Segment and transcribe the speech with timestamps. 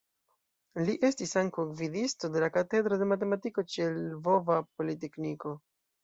[0.85, 5.53] Li estis ankaŭ gvidisto de la Katedro de Matematiko ĉe Lvova Politekniko.